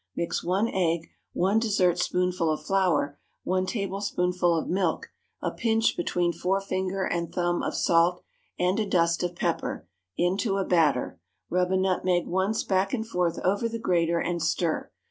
Mix 0.15 0.43
one 0.43 0.67
egg, 0.67 1.09
one 1.33 1.59
dessertspoonful 1.59 2.51
of 2.51 2.65
flour, 2.65 3.19
one 3.43 3.67
tablespoonful 3.67 4.57
of 4.57 4.67
milk, 4.67 5.09
a 5.43 5.51
pinch 5.51 5.95
between 5.95 6.33
forefinger 6.33 7.03
and 7.03 7.31
thumb 7.31 7.61
of 7.61 7.75
salt, 7.75 8.23
and 8.57 8.79
a 8.79 8.87
dust 8.89 9.21
of 9.21 9.35
pepper, 9.35 9.87
into 10.17 10.57
a 10.57 10.65
batter, 10.65 11.19
rub 11.51 11.71
a 11.71 11.77
nutmeg 11.77 12.25
once 12.25 12.63
back 12.63 12.95
and 12.95 13.05
forth 13.07 13.37
over 13.43 13.69
the 13.69 13.77
grater, 13.77 14.19
and 14.19 14.41
stir. 14.41 14.89